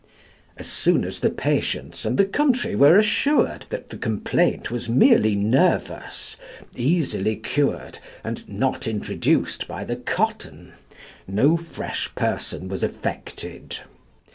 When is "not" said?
8.49-8.87